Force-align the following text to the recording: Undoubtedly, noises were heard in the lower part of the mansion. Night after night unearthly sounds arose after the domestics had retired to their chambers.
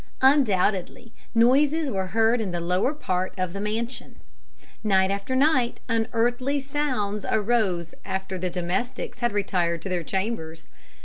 Undoubtedly, 0.23 1.13
noises 1.35 1.87
were 1.87 2.07
heard 2.07 2.41
in 2.41 2.49
the 2.49 2.59
lower 2.59 2.91
part 2.91 3.35
of 3.37 3.53
the 3.53 3.61
mansion. 3.61 4.15
Night 4.83 5.11
after 5.11 5.35
night 5.35 5.79
unearthly 5.87 6.59
sounds 6.59 7.23
arose 7.23 7.93
after 8.03 8.39
the 8.39 8.49
domestics 8.49 9.19
had 9.19 9.31
retired 9.31 9.79
to 9.83 9.89
their 9.89 10.01
chambers. 10.01 10.67